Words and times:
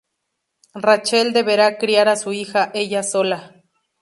Rachel 0.85 1.27
deberá 1.31 1.77
criar 1.77 2.07
a 2.07 2.15
su 2.15 2.33
hija 2.33 2.71
ella 2.73 3.03
sola. 3.03 3.53